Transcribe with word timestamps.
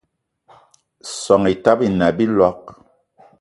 Soan 1.17 1.45
Etaba 1.53 1.83
ine 1.89 2.05
a 2.09 2.11
biloig 2.17 2.63